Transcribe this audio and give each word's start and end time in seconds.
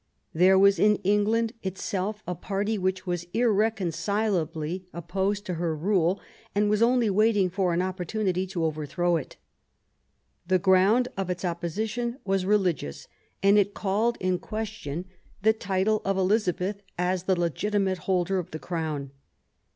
There 0.33 0.57
was 0.57 0.79
in 0.79 0.95
England 1.03 1.53
itself 1.61 2.23
a 2.25 2.33
party 2.33 2.75
which 2.75 3.05
was 3.05 3.27
irreconcilably 3.35 4.83
opposed 4.93 5.45
to 5.45 5.53
her 5.61 5.75
rule, 5.75 6.19
and 6.55 6.71
was 6.71 6.81
only 6.81 7.07
waiting 7.11 7.51
for 7.51 7.71
an 7.71 7.83
opportunity 7.83 8.47
to 8.47 8.65
overthrow 8.65 9.17
it. 9.17 9.37
The 10.47 10.57
ground 10.57 11.09
of 11.17 11.29
its 11.29 11.45
opposition 11.45 12.17
was 12.25 12.47
religious, 12.47 13.07
and 13.43 13.59
it 13.59 13.75
called 13.75 14.17
in 14.19 14.39
question 14.39 15.05
the 15.43 15.53
title 15.53 16.01
of 16.03 16.17
Elizabeth 16.17 16.81
as 16.97 17.25
the 17.25 17.39
legitimate 17.39 17.99
holder 17.99 18.39
of 18.39 18.49
the 18.49 18.57
Crown. 18.57 19.11